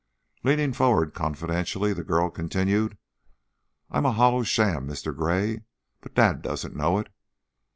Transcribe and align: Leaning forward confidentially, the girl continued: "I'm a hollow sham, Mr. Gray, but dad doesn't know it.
Leaning 0.43 0.73
forward 0.73 1.13
confidentially, 1.13 1.93
the 1.93 2.03
girl 2.03 2.31
continued: 2.31 2.97
"I'm 3.91 4.03
a 4.07 4.11
hollow 4.13 4.41
sham, 4.41 4.87
Mr. 4.87 5.15
Gray, 5.15 5.61
but 6.01 6.15
dad 6.15 6.41
doesn't 6.41 6.75
know 6.75 6.97
it. 6.97 7.07